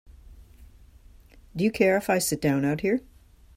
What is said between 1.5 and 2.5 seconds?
Do you care if I sit